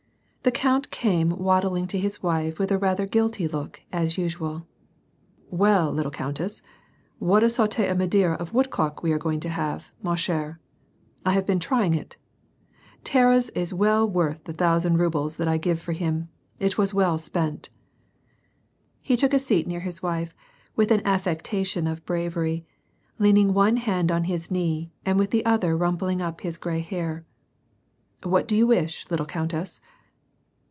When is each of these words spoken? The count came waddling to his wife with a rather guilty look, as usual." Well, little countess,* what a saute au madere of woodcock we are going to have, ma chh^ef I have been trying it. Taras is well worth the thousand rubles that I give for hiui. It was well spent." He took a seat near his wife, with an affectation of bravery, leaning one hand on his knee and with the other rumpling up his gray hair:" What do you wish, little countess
The 0.43 0.49
count 0.51 0.89
came 0.89 1.29
waddling 1.29 1.85
to 1.89 1.99
his 1.99 2.23
wife 2.23 2.57
with 2.57 2.71
a 2.71 2.77
rather 2.79 3.05
guilty 3.05 3.47
look, 3.47 3.79
as 3.93 4.17
usual." 4.17 4.65
Well, 5.51 5.91
little 5.91 6.11
countess,* 6.11 6.63
what 7.19 7.43
a 7.43 7.47
saute 7.51 7.87
au 7.87 7.93
madere 7.93 8.33
of 8.35 8.51
woodcock 8.51 9.03
we 9.03 9.11
are 9.11 9.19
going 9.19 9.39
to 9.41 9.49
have, 9.49 9.91
ma 10.01 10.15
chh^ef 10.15 10.57
I 11.23 11.33
have 11.33 11.45
been 11.45 11.59
trying 11.59 11.93
it. 11.93 12.17
Taras 13.03 13.51
is 13.51 13.71
well 13.71 14.09
worth 14.09 14.43
the 14.45 14.51
thousand 14.51 14.97
rubles 14.97 15.37
that 15.37 15.47
I 15.47 15.59
give 15.59 15.79
for 15.79 15.93
hiui. 15.93 16.27
It 16.57 16.75
was 16.75 16.91
well 16.91 17.19
spent." 17.19 17.69
He 18.99 19.15
took 19.15 19.35
a 19.35 19.39
seat 19.39 19.67
near 19.67 19.81
his 19.81 20.01
wife, 20.01 20.35
with 20.75 20.89
an 20.91 21.03
affectation 21.05 21.85
of 21.85 22.03
bravery, 22.03 22.65
leaning 23.19 23.53
one 23.53 23.77
hand 23.77 24.11
on 24.11 24.23
his 24.23 24.49
knee 24.49 24.91
and 25.05 25.19
with 25.19 25.29
the 25.29 25.45
other 25.45 25.77
rumpling 25.77 26.19
up 26.19 26.41
his 26.41 26.57
gray 26.57 26.79
hair:" 26.81 27.27
What 28.23 28.47
do 28.47 28.57
you 28.57 28.65
wish, 28.65 29.05
little 29.11 29.27
countess 29.27 29.79